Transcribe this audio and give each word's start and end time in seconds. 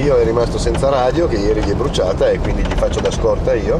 Pio 0.00 0.16
è 0.16 0.24
rimasto 0.24 0.56
senza 0.56 0.88
radio 0.88 1.28
che 1.28 1.36
ieri 1.36 1.62
gli 1.62 1.68
è 1.68 1.74
bruciata 1.74 2.30
e 2.30 2.38
quindi 2.38 2.62
gli 2.62 2.72
faccio 2.72 3.00
da 3.00 3.10
scorta 3.10 3.52
io. 3.52 3.78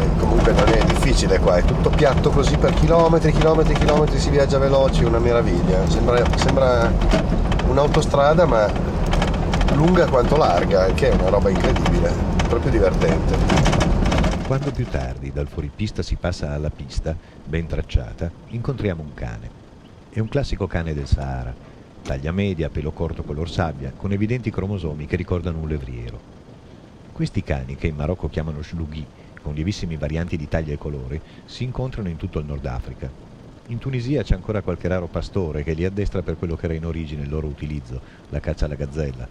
E 0.00 0.18
comunque 0.18 0.50
non 0.50 0.66
è 0.66 0.82
difficile 0.82 1.38
qua, 1.38 1.54
è 1.54 1.62
tutto 1.62 1.90
piatto 1.90 2.30
così 2.30 2.56
per 2.56 2.74
chilometri, 2.74 3.30
chilometri, 3.30 3.74
chilometri, 3.74 4.18
si 4.18 4.30
viaggia 4.30 4.58
veloci, 4.58 5.04
una 5.04 5.20
meraviglia. 5.20 5.88
Sembra, 5.88 6.24
sembra 6.34 6.92
un'autostrada 7.68 8.46
ma 8.46 8.68
lunga 9.74 10.08
quanto 10.08 10.36
larga, 10.36 10.86
che 10.86 11.10
è 11.10 11.14
una 11.14 11.28
roba 11.28 11.50
incredibile, 11.50 12.12
proprio 12.48 12.72
divertente. 12.72 13.36
Quando 14.44 14.72
più 14.72 14.88
tardi 14.88 15.30
dal 15.32 15.46
fuoripista 15.46 16.02
si 16.02 16.16
passa 16.16 16.52
alla 16.52 16.70
pista, 16.70 17.14
ben 17.44 17.68
tracciata, 17.68 18.28
incontriamo 18.48 19.02
un 19.02 19.14
cane. 19.14 19.58
È 20.10 20.18
un 20.18 20.28
classico 20.28 20.66
cane 20.66 20.94
del 20.94 21.06
Sahara, 21.06 21.54
taglia 22.02 22.32
media, 22.32 22.70
pelo 22.70 22.92
corto 22.92 23.22
color 23.22 23.50
sabbia, 23.50 23.92
con 23.94 24.12
evidenti 24.12 24.50
cromosomi 24.50 25.06
che 25.06 25.16
ricordano 25.16 25.60
un 25.60 25.68
levriero. 25.68 26.22
Questi 27.12 27.42
cani, 27.42 27.76
che 27.76 27.88
in 27.88 27.96
Marocco 27.96 28.28
chiamano 28.28 28.62
shlughi, 28.62 29.06
con 29.40 29.54
lievissimi 29.54 29.96
varianti 29.96 30.36
di 30.36 30.48
taglia 30.48 30.72
e 30.72 30.78
colore, 30.78 31.22
si 31.44 31.64
incontrano 31.64 32.08
in 32.08 32.16
tutto 32.16 32.38
il 32.38 32.46
Nord 32.46 32.64
Africa. 32.66 33.12
In 33.66 33.78
Tunisia 33.78 34.22
c'è 34.22 34.34
ancora 34.34 34.62
qualche 34.62 34.88
raro 34.88 35.08
pastore 35.08 35.62
che 35.62 35.74
li 35.74 35.84
addestra 35.84 36.22
per 36.22 36.36
quello 36.36 36.56
che 36.56 36.64
era 36.64 36.74
in 36.74 36.84
origine 36.84 37.22
il 37.22 37.28
loro 37.28 37.48
utilizzo, 37.48 38.02
la 38.28 38.40
caccia 38.40 38.64
alla 38.64 38.74
gazzella. 38.74 39.28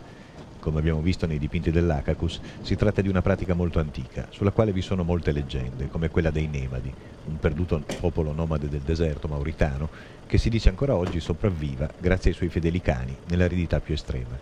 Come 0.59 0.79
abbiamo 0.79 1.01
visto 1.01 1.25
nei 1.25 1.39
dipinti 1.39 1.71
dell'Acacus, 1.71 2.41
si 2.61 2.75
tratta 2.75 3.01
di 3.01 3.07
una 3.07 3.21
pratica 3.21 3.53
molto 3.53 3.79
antica, 3.79 4.27
sulla 4.29 4.51
quale 4.51 4.73
vi 4.73 4.81
sono 4.81 5.03
molte 5.03 5.31
leggende, 5.31 5.87
come 5.87 6.09
quella 6.09 6.31
dei 6.31 6.47
Nemadi, 6.47 6.93
un 7.25 7.39
perduto 7.39 7.81
popolo 7.97 8.33
nomade 8.33 8.67
del 8.67 8.81
deserto 8.81 9.29
mauritano, 9.29 9.89
che 10.25 10.37
si 10.37 10.49
dice 10.49 10.67
ancora 10.67 10.97
oggi 10.97 11.21
sopravviva 11.21 11.89
grazie 11.97 12.31
ai 12.31 12.35
suoi 12.35 12.49
fedeli 12.49 12.81
cani 12.81 13.17
nell'aridità 13.27 13.79
più 13.79 13.93
estrema, 13.93 14.37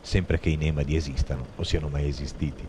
sempre 0.00 0.38
che 0.40 0.48
i 0.48 0.56
Nemadi 0.56 0.96
esistano 0.96 1.48
o 1.56 1.62
siano 1.64 1.88
mai 1.88 2.08
esistiti. 2.08 2.66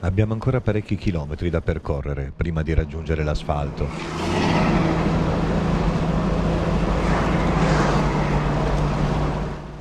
Abbiamo 0.00 0.32
ancora 0.32 0.60
parecchi 0.60 0.96
chilometri 0.96 1.48
da 1.48 1.60
percorrere 1.62 2.32
prima 2.34 2.62
di 2.62 2.74
raggiungere 2.74 3.22
l'asfalto. 3.22 3.88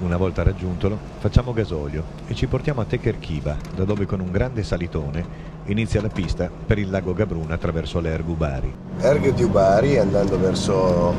Una 0.01 0.17
volta 0.17 0.41
raggiuntolo, 0.41 0.97
facciamo 1.19 1.53
gasolio 1.53 2.03
e 2.25 2.33
ci 2.33 2.47
portiamo 2.47 2.81
a 2.81 2.85
Tekerkiba, 2.85 3.55
da 3.75 3.83
dove 3.83 4.07
con 4.07 4.19
un 4.19 4.31
grande 4.31 4.63
salitone 4.63 5.23
inizia 5.65 6.01
la 6.01 6.07
pista 6.07 6.49
per 6.49 6.79
il 6.79 6.89
lago 6.89 7.13
Gabruna 7.13 7.53
attraverso 7.53 7.99
l'Ergubari. 7.99 8.73
Ergubari 8.99 9.99
andando 9.99 10.39
verso 10.39 11.13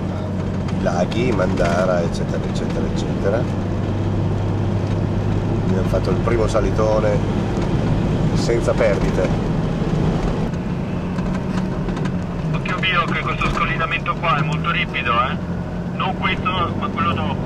i 0.76 0.82
laghi, 0.82 1.30
Mandara, 1.30 2.02
eccetera, 2.02 2.44
eccetera, 2.44 2.86
eccetera. 2.86 3.42
Abbiamo 5.68 5.88
fatto 5.88 6.10
il 6.10 6.16
primo 6.16 6.48
salitone 6.48 7.16
senza 8.34 8.72
perdite. 8.72 9.28
Occhio 12.52 12.76
Bio 12.80 13.04
che 13.04 13.20
questo 13.20 13.48
scollinamento 13.50 14.12
qua 14.14 14.38
è 14.38 14.42
molto 14.42 14.72
ripido, 14.72 15.12
eh? 15.12 15.36
Non 15.94 16.18
questo, 16.18 16.50
ma 16.80 16.88
quello 16.88 17.12
dopo 17.12 17.41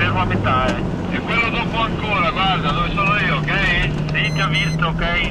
fermo 0.00 0.20
a 0.20 0.24
metà, 0.24 0.66
eh. 0.66 0.82
E 1.10 1.20
quello 1.20 1.50
dopo 1.50 1.76
ancora, 1.76 2.30
guarda, 2.30 2.70
dove 2.70 2.90
sono 2.94 3.18
io, 3.18 3.36
ok? 3.36 3.90
Sì, 4.12 4.32
ti 4.32 4.40
ha 4.40 4.46
visto, 4.46 4.86
ok? 4.86 5.30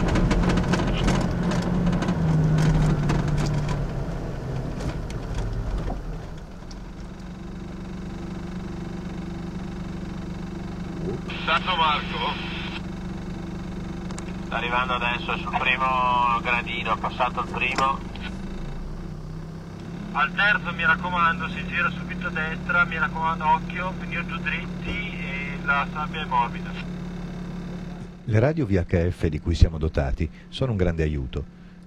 Santo 11.46 11.76
Marco 11.76 12.34
sta 14.46 14.58
arrivando 14.58 14.94
adesso 14.94 15.36
sul 15.38 15.58
primo 15.58 16.40
gradino, 16.44 16.92
ha 16.92 16.98
passato 16.98 17.42
il 17.42 17.50
primo 17.52 18.09
al 20.20 20.34
terzo 20.34 20.74
mi 20.74 20.86
raccomando 20.86 21.48
si 21.48 21.66
gira 21.68 21.90
subito 21.92 22.28
a 22.28 22.30
destra 22.30 22.84
mi 22.84 22.98
raccomando 22.98 23.48
occhio 23.48 23.94
pugno 23.98 24.26
giù 24.26 24.36
dritti 24.40 25.18
e 25.18 25.58
la 25.64 25.88
sabbia 25.94 26.24
è 26.24 26.26
morbida 26.26 26.70
le 28.26 28.40
radio 28.40 28.66
VHF 28.66 29.28
di 29.28 29.40
cui 29.40 29.56
siamo 29.56 29.78
dotati 29.78 30.30
sono 30.50 30.72
un 30.72 30.78
grande 30.78 31.04
aiuto 31.04 31.42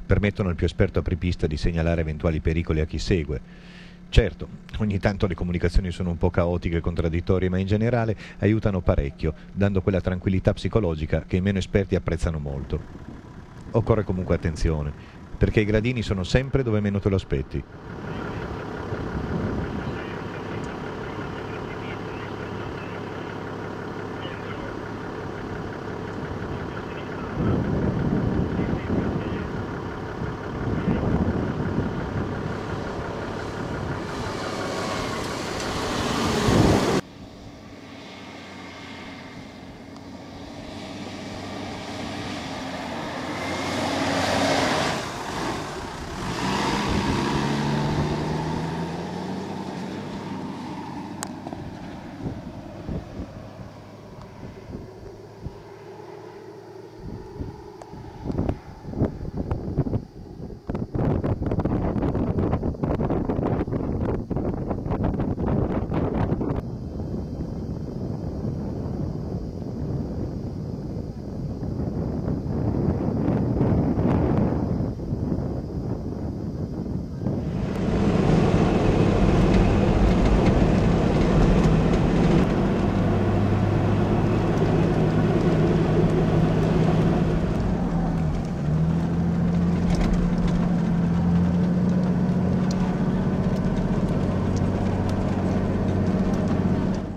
permettono 0.06 0.48
al 0.48 0.54
più 0.54 0.64
esperto 0.64 1.00
apripista 1.00 1.46
di 1.46 1.58
segnalare 1.58 2.00
eventuali 2.00 2.40
pericoli 2.40 2.80
a 2.80 2.86
chi 2.86 2.98
segue 2.98 3.70
Certo, 4.08 4.46
ogni 4.80 4.98
tanto 4.98 5.26
le 5.26 5.34
comunicazioni 5.34 5.90
sono 5.90 6.10
un 6.10 6.18
po' 6.18 6.28
caotiche 6.28 6.76
e 6.76 6.80
contraddittorie, 6.80 7.48
ma 7.48 7.56
in 7.56 7.66
generale 7.66 8.14
aiutano 8.40 8.82
parecchio, 8.82 9.32
dando 9.50 9.80
quella 9.80 10.02
tranquillità 10.02 10.52
psicologica 10.52 11.24
che 11.26 11.36
i 11.36 11.40
meno 11.40 11.56
esperti 11.56 11.94
apprezzano 11.94 12.38
molto. 12.38 12.78
Occorre 13.70 14.04
comunque 14.04 14.34
attenzione, 14.34 14.92
perché 15.42 15.62
i 15.62 15.64
gradini 15.64 16.02
sono 16.02 16.22
sempre 16.22 16.62
dove 16.62 16.78
meno 16.78 17.00
te 17.00 17.08
lo 17.08 17.16
aspetti. 17.16 17.64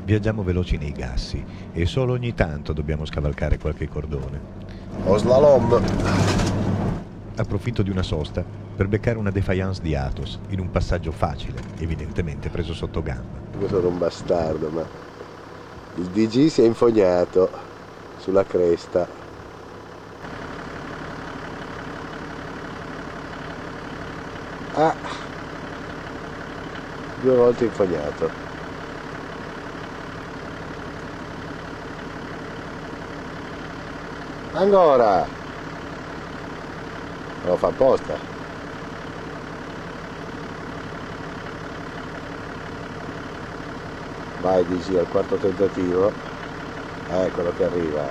Viaggiamo 0.06 0.44
veloci 0.44 0.78
nei 0.78 0.92
gassi 0.92 1.44
e 1.74 1.88
solo 1.88 2.14
ogni 2.14 2.36
tanto 2.36 2.74
dobbiamo 2.74 3.06
scavalcare 3.06 3.58
qualche 3.58 3.88
cordone. 3.90 4.40
O 5.06 5.18
slalom! 5.18 5.82
Approfitto 7.36 7.82
di 7.82 7.90
una 7.90 8.04
sosta 8.04 8.46
per 8.76 8.88
beccare 8.88 9.18
una 9.18 9.32
defiance 9.32 9.82
di 9.82 9.96
Atos 9.96 10.38
in 10.50 10.60
un 10.60 10.70
passaggio 10.70 11.12
facile, 11.12 11.60
evidentemente 11.80 12.50
preso 12.50 12.76
sotto 12.76 13.02
gamba. 13.02 13.40
Io 13.60 13.68
sono 13.68 13.88
un 13.88 13.98
bastardo, 13.98 14.70
ma 14.70 14.86
il 15.96 16.06
DG 16.06 16.50
si 16.50 16.62
è 16.62 16.66
infognato 16.66 17.50
sulla 18.20 18.46
cresta. 18.46 19.08
Ah! 24.74 24.96
Due 27.22 27.36
volte 27.36 27.64
infognato. 27.66 28.45
Ancora! 34.56 35.28
Lo 37.46 37.58
fa 37.58 37.68
apposta. 37.68 38.34
vai 44.46 44.64
Digi 44.68 44.96
al 44.96 45.08
quarto 45.08 45.38
tentativo 45.38 46.12
eccolo 47.10 47.52
che 47.58 47.64
arriva 47.64 48.08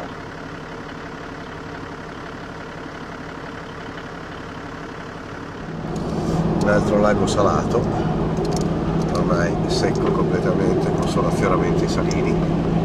un 6.60 6.68
altro 6.68 6.98
lago 6.98 7.26
salato 7.28 7.80
ormai 9.12 9.54
secco 9.68 10.10
completamente 10.10 10.90
con 10.90 11.06
solo 11.06 11.28
affioramenti 11.28 11.88
salini 11.88 12.83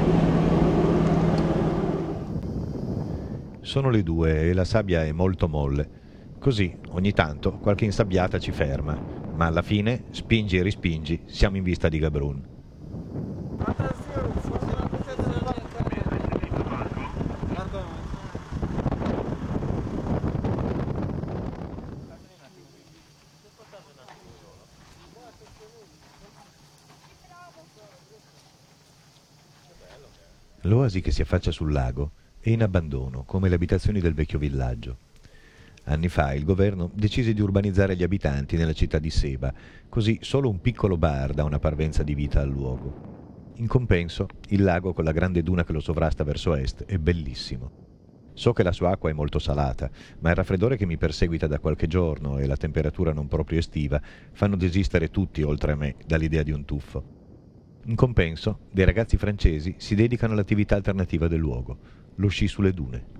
sono 3.70 3.92
le 3.92 4.02
due 4.02 4.50
e 4.50 4.54
la 4.54 4.66
sabbia 4.66 5.06
è 5.06 5.12
molto 5.12 5.48
molle. 5.48 6.38
Così 6.40 6.76
ogni 6.94 7.14
tanto 7.14 7.60
qualche 7.60 7.86
insabbiata 7.86 8.40
ci 8.40 8.52
ferma 8.52 8.98
ma 9.36 9.46
alla 9.46 9.62
fine 9.62 10.06
spingi 10.10 10.58
e 10.58 10.64
rispingi 10.64 11.22
siamo 11.28 11.56
in 11.56 11.62
vista 11.62 11.88
di 11.88 12.00
Gabrun. 12.00 12.48
L'oasi 30.64 31.02
che 31.02 31.12
si 31.12 31.22
affaccia 31.22 31.52
sul 31.52 31.72
lago 31.72 32.12
è 32.42 32.50
in 32.50 32.64
abbandono, 32.64 33.24
come 33.24 33.50
le 33.50 33.56
abitazioni 33.56 34.00
del 34.00 34.14
vecchio 34.14 34.40
villaggio. 34.40 34.98
Anni 35.86 36.08
fa 36.08 36.34
il 36.34 36.46
governo 36.46 36.90
decise 36.94 37.34
di 37.34 37.42
urbanizzare 37.42 37.96
gli 37.96 38.04
abitanti 38.04 38.56
nella 38.56 38.74
città 38.74 38.98
di 39.00 39.10
Seba, 39.10 39.54
così 39.90 40.20
solo 40.22 40.50
un 40.50 40.62
piccolo 40.62 40.98
bar 40.98 41.34
dà 41.34 41.44
una 41.44 41.60
parvenza 41.60 42.04
di 42.04 42.14
vita 42.14 42.40
al 42.42 42.50
luogo. 42.50 43.54
In 43.56 43.68
compenso, 43.68 44.28
il 44.50 44.64
lago 44.64 44.94
con 44.94 45.04
la 45.04 45.12
grande 45.12 45.44
duna 45.44 45.66
che 45.66 45.74
lo 45.74 45.82
sovrasta 45.82 46.24
verso 46.24 46.56
est 46.56 46.86
è 46.86 46.98
bellissimo. 46.98 47.88
So 48.34 48.54
che 48.54 48.64
la 48.64 48.72
sua 48.72 48.92
acqua 48.92 49.10
è 49.10 49.14
molto 49.14 49.38
salata, 49.38 49.90
ma 50.20 50.30
il 50.30 50.36
raffreddore 50.36 50.78
che 50.78 50.86
mi 50.86 50.98
perseguita 50.98 51.46
da 51.46 51.60
qualche 51.60 51.88
giorno 51.88 52.38
e 52.38 52.46
la 52.46 52.56
temperatura 52.56 53.12
non 53.12 53.28
proprio 53.28 53.60
estiva 53.60 54.02
fanno 54.32 54.56
desistere 54.56 55.10
tutti, 55.10 55.42
oltre 55.42 55.74
a 55.74 55.76
me, 55.76 55.96
dall'idea 56.06 56.44
di 56.44 56.52
un 56.52 56.64
tuffo. 56.64 57.18
In 57.86 57.96
compenso, 57.96 58.60
dei 58.72 58.86
ragazzi 58.86 59.18
francesi 59.18 59.76
si 59.78 59.96
dedicano 59.96 60.34
all'attività 60.34 60.76
alternativa 60.76 61.28
del 61.28 61.40
luogo, 61.40 61.78
lo 62.20 62.28
sci 62.28 62.48
sulle 62.48 62.74
dune. 62.74 63.18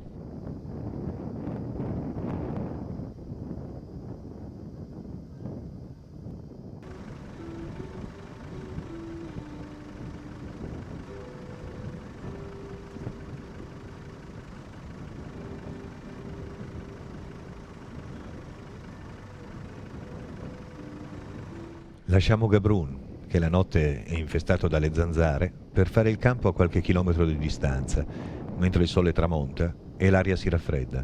Lasciamo 22.06 22.48
Gabrun, 22.48 23.26
che 23.28 23.38
la 23.38 23.50
notte 23.50 24.04
è 24.04 24.16
infestato 24.16 24.68
dalle 24.68 24.92
zanzare, 24.94 25.54
per 25.72 25.88
fare 25.88 26.10
il 26.10 26.18
campo 26.18 26.48
a 26.48 26.54
qualche 26.54 26.82
chilometro 26.82 27.24
di 27.24 27.38
distanza, 27.38 28.04
mentre 28.60 28.84
il 28.84 28.88
sole 28.88 29.12
tramonta 29.12 29.74
e 29.98 30.10
l'aria 30.10 30.36
si 30.36 30.50
raffredda. 30.50 31.04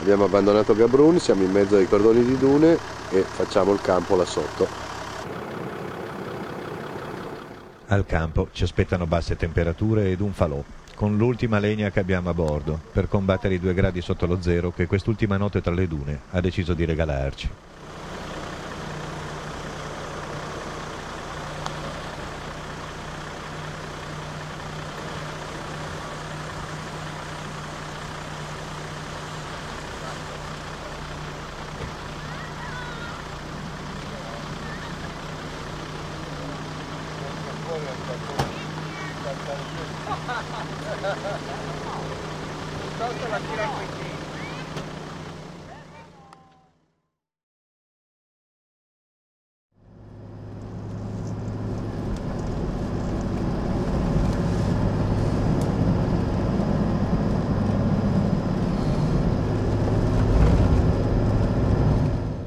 Abbiamo 0.00 0.24
abbandonato 0.24 0.74
Gabrun, 0.74 1.18
siamo 1.18 1.42
in 1.42 1.50
mezzo 1.50 1.76
ai 1.76 1.88
cordoni 1.88 2.24
di 2.24 2.36
dune 2.36 2.76
e 3.10 3.22
facciamo 3.22 3.72
il 3.72 3.80
campo 3.80 4.16
là 4.16 4.24
sotto. 4.24 4.66
Al 7.86 8.04
campo 8.04 8.48
ci 8.52 8.64
aspettano 8.64 9.06
basse 9.06 9.36
temperature 9.36 10.10
ed 10.10 10.20
un 10.20 10.32
falò, 10.32 10.62
con 10.94 11.16
l'ultima 11.16 11.58
legna 11.58 11.90
che 11.90 12.00
abbiamo 12.00 12.28
a 12.28 12.34
bordo, 12.34 12.78
per 12.92 13.08
combattere 13.08 13.54
i 13.54 13.58
due 13.58 13.72
gradi 13.72 14.02
sotto 14.02 14.26
lo 14.26 14.42
zero 14.42 14.72
che 14.72 14.86
quest'ultima 14.86 15.36
notte 15.36 15.62
tra 15.62 15.72
le 15.72 15.88
dune 15.88 16.20
ha 16.30 16.40
deciso 16.40 16.74
di 16.74 16.84
regalarci. 16.84 17.48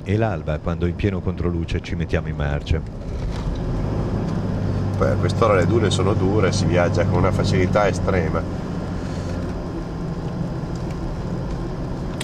E 0.04 0.18
l'alba 0.18 0.60
quando 0.60 0.88
in 0.88 0.96
pieno 0.96 1.22
controluce 1.22 1.80
ci 1.82 1.96
mettiamo 1.96 2.28
in 2.28 2.36
marcia. 2.36 2.82
A 5.04 5.16
quest'ora 5.16 5.56
le 5.56 5.66
dune 5.66 5.90
sono 5.90 6.14
dure, 6.14 6.52
si 6.52 6.66
viaggia 6.66 7.06
con 7.06 7.18
una 7.18 7.32
facilità 7.32 7.88
estrema. 7.88 8.42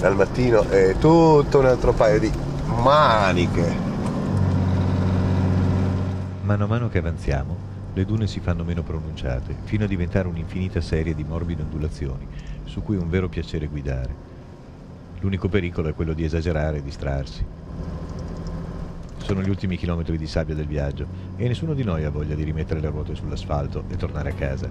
Al 0.02 0.14
mattino 0.14 0.62
è 0.62 0.94
tutto 0.98 1.58
un 1.58 1.66
altro 1.66 1.92
paio 1.92 2.20
di 2.20 2.32
maniche. 2.66 3.76
Mano 6.42 6.64
a 6.64 6.66
mano 6.68 6.88
che 6.88 6.98
avanziamo, 6.98 7.56
le 7.94 8.04
dune 8.04 8.28
si 8.28 8.38
fanno 8.38 8.62
meno 8.62 8.82
pronunciate, 8.82 9.56
fino 9.64 9.84
a 9.84 9.88
diventare 9.88 10.28
un'infinita 10.28 10.80
serie 10.80 11.16
di 11.16 11.24
morbide 11.24 11.62
ondulazioni, 11.62 12.26
su 12.64 12.82
cui 12.82 12.96
è 12.96 13.00
un 13.00 13.10
vero 13.10 13.28
piacere 13.28 13.66
guidare. 13.66 14.14
L'unico 15.18 15.48
pericolo 15.48 15.88
è 15.88 15.94
quello 15.94 16.12
di 16.12 16.22
esagerare 16.22 16.76
e 16.76 16.82
distrarsi. 16.82 17.44
Sono 19.24 19.42
gli 19.42 19.50
ultimi 19.50 19.76
chilometri 19.76 20.16
di 20.16 20.26
sabbia 20.26 20.54
del 20.54 20.66
viaggio 20.66 21.06
e 21.36 21.46
nessuno 21.46 21.74
di 21.74 21.84
noi 21.84 22.04
ha 22.04 22.10
voglia 22.10 22.34
di 22.34 22.44
rimettere 22.44 22.80
le 22.80 22.88
ruote 22.88 23.14
sull'asfalto 23.14 23.84
e 23.88 23.96
tornare 23.96 24.30
a 24.30 24.34
casa. 24.34 24.70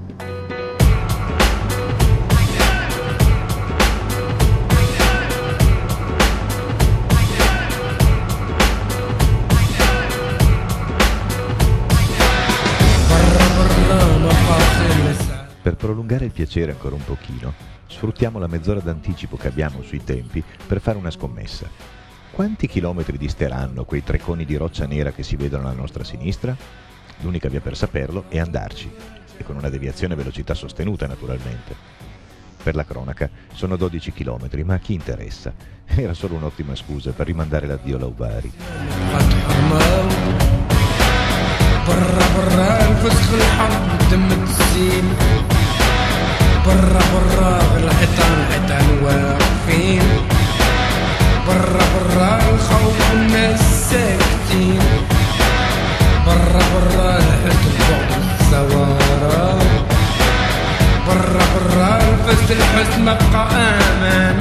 Per 15.62 15.76
prolungare 15.76 16.26
il 16.26 16.32
piacere 16.32 16.72
ancora 16.72 16.96
un 16.96 17.04
pochino, 17.04 17.54
sfruttiamo 17.88 18.40
la 18.40 18.48
mezz'ora 18.48 18.80
d'anticipo 18.80 19.36
che 19.36 19.50
abbiamo 19.50 19.82
sui 19.82 20.04
tempi 20.04 20.44
per 20.66 20.80
fare 20.80 20.98
una 20.98 21.12
scommessa 21.12 21.97
Quanti 22.37 22.67
chilometri 22.67 23.19
disteranno 23.19 23.85
quei 23.85 24.03
tre 24.03 24.19
coni 24.19 24.45
di 24.45 24.57
roccia 24.57 24.87
nera 24.87 25.13
che 25.13 25.23
si 25.23 25.37
vedono 25.37 25.69
alla 25.69 25.77
nostra 25.77 26.05
sinistra? 26.05 26.57
L'unica 27.21 27.49
via 27.49 27.61
per 27.61 27.77
saperlo 27.77 28.25
è 28.29 28.39
andarci, 28.39 28.91
e 29.37 29.45
con 29.45 29.57
una 29.57 29.69
deviazione 29.69 30.15
a 30.15 30.17
velocità 30.17 30.55
sostenuta 30.55 31.07
naturalmente. 31.07 31.75
Per 32.63 32.75
la 32.75 32.85
cronaca 32.85 33.29
sono 33.53 33.77
12 33.77 34.13
chilometri, 34.13 34.65
ma 34.65 34.75
a 34.75 34.79
chi 34.79 34.95
interessa? 34.95 35.53
Era 35.85 36.15
solo 36.15 36.37
un'ottima 36.37 36.75
scusa 36.75 37.13
per 37.13 37.27
rimandare 37.27 37.67
l'addio 37.67 37.97
a 37.97 37.99
Laubari. 37.99 38.53
برا 41.87 42.27
برا 42.37 42.89
الفسخ 42.89 43.33
الحرب 43.35 44.11
دم 44.11 44.29
التسيل 44.33 45.05
برا 46.67 47.03
برا 47.13 47.59
الحيطان 47.77 48.37
الحيطان 48.41 48.87
واقفين 49.05 50.03
برا 51.47 51.85
برا 51.95 51.96
الخوف 51.96 51.96
والناس 51.96 51.96
الدين 54.58 54.80
برا 56.26 56.62
برا 56.74 57.18
الحد 57.18 57.64
فوق 57.78 58.10
السوارة 58.18 59.60
برا 61.08 61.46
برا 61.56 62.00
الفس 62.02 62.52
الحزن 62.52 63.06
بقى 63.06 63.48
أمان 63.92 64.38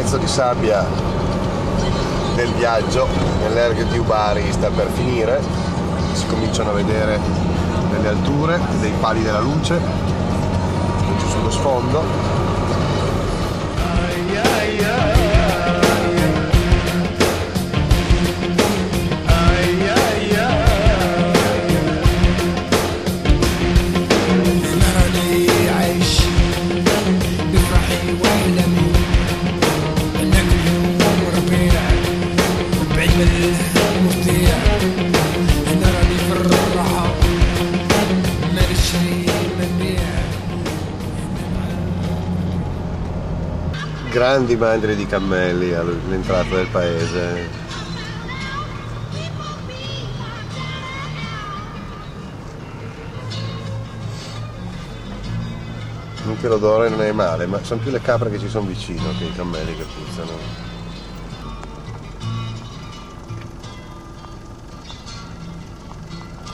pezzo 0.00 0.16
di 0.16 0.26
sabbia 0.28 0.82
del 2.34 2.50
viaggio 2.54 3.06
nell'Erg 3.40 3.82
di 3.90 3.98
Ubari 3.98 4.50
sta 4.50 4.70
per 4.70 4.88
finire. 4.94 5.42
Si 6.14 6.24
cominciano 6.26 6.70
a 6.70 6.72
vedere 6.72 7.20
delle 7.90 8.08
alture 8.08 8.58
dei 8.80 8.92
pali 8.98 9.22
della 9.22 9.40
luce 9.40 9.78
sullo 11.28 11.50
sfondo 11.50 12.40
grandi 44.30 44.54
mandri 44.54 44.94
di 44.94 45.06
cammelli 45.06 45.72
all'entrata 45.72 46.54
del 46.54 46.68
paese. 46.68 47.50
Anche 56.26 56.46
l'odore 56.46 56.88
non 56.90 57.02
è 57.02 57.10
male, 57.10 57.46
ma 57.46 57.60
sono 57.64 57.80
più 57.80 57.90
le 57.90 58.00
capre 58.00 58.30
che 58.30 58.38
ci 58.38 58.48
sono 58.48 58.66
vicino 58.66 59.12
che 59.18 59.24
i 59.24 59.34
cammelli 59.34 59.76
che 59.76 59.84
puzzano. 59.84 60.30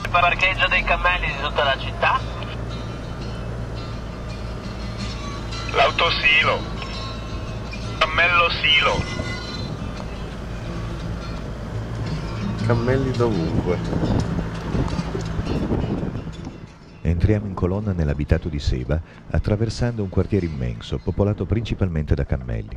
Il 0.01 0.09
parcheggio 0.09 0.67
dei 0.67 0.83
cammelli 0.83 1.27
di 1.27 1.41
tutta 1.43 1.63
la 1.63 1.77
città? 1.77 2.19
L'autosilo. 5.73 6.76
Cammello 8.17 8.49
Silo. 8.49 8.93
Cammelli 12.65 13.11
dovunque. 13.11 13.77
Entriamo 17.03 17.45
in 17.45 17.53
colonna 17.53 17.93
nell'abitato 17.93 18.49
di 18.49 18.57
Seba, 18.57 18.99
attraversando 19.29 20.01
un 20.01 20.09
quartiere 20.09 20.47
immenso, 20.47 20.97
popolato 20.97 21.45
principalmente 21.45 22.15
da 22.15 22.25
cammelli. 22.25 22.75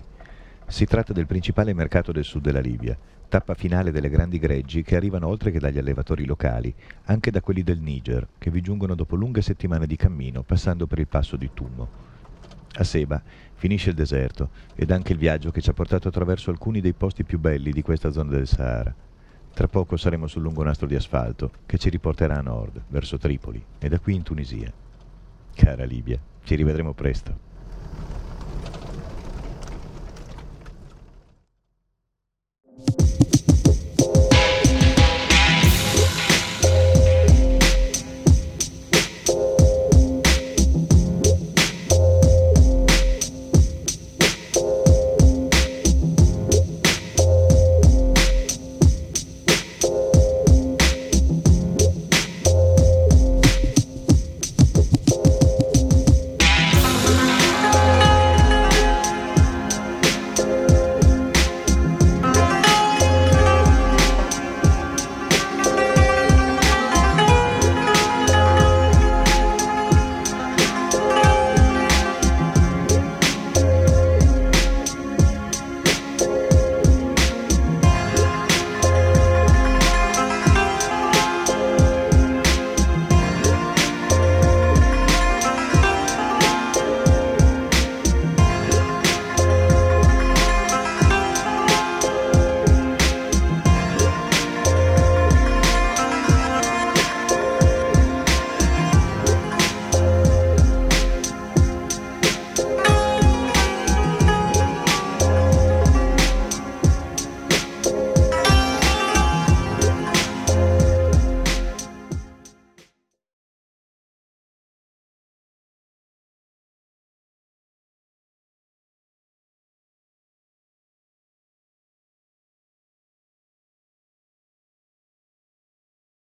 Si 0.66 0.85
tratta 0.85 1.14
del 1.14 1.26
principale 1.26 1.73
mercato 1.73 2.12
del 2.12 2.25
sud 2.25 2.42
della 2.42 2.61
Libia, 2.61 2.94
tappa 3.26 3.54
finale 3.54 3.92
delle 3.92 4.11
grandi 4.11 4.38
greggi 4.38 4.82
che 4.82 4.94
arrivano 4.94 5.26
oltre 5.26 5.50
che 5.50 5.59
dagli 5.59 5.78
allevatori 5.78 6.26
locali, 6.26 6.75
anche 7.04 7.30
da 7.30 7.40
quelli 7.40 7.62
del 7.62 7.80
Niger, 7.80 8.28
che 8.37 8.50
vi 8.50 8.61
giungono 8.61 8.94
dopo 8.94 9.16
lunghe 9.16 9.40
settimane 9.40 9.87
di 9.87 9.97
cammino, 9.97 10.42
passando 10.42 10.87
per 10.87 10.99
il 10.99 11.09
passo 11.09 11.37
di 11.37 11.49
Tumo. 11.54 12.10
A 12.75 12.85
Seba 12.85 13.21
finisce 13.55 13.91
il 13.91 13.97
deserto 13.97 14.50
ed 14.75 14.91
anche 14.91 15.12
il 15.12 15.19
viaggio 15.19 15.50
che 15.50 15.61
ci 15.61 15.71
ha 15.71 15.75
portato 15.75 16.09
attraverso 16.09 16.50
alcuni 16.50 16.81
dei 16.81 16.93
posti 16.93 17.25
più 17.25 17.39
belli 17.39 17.73
di 17.73 17.83
questa 17.83 18.11
zona 18.11 18.31
del 18.31 18.47
Sahara. 18.47 18.95
Tra 19.53 19.67
poco 19.67 19.97
saremo 19.97 20.29
sul 20.29 20.43
lungo 20.43 20.62
nastro 20.62 20.87
di 20.87 20.95
asfalto 20.95 21.50
che 21.67 21.77
ci 21.77 21.91
riporterà 21.91 22.39
a 22.39 22.43
nord, 22.43 22.81
verso 22.89 23.19
Tripoli 23.19 23.62
e 23.79 23.89
da 23.89 23.99
qui 23.99 24.15
in 24.15 24.23
Tunisia. 24.23 24.73
Cara 25.53 25.85
Libia, 25.85 26.19
ci 26.45 26.55
rivedremo 26.55 26.95
presto. 26.95 27.50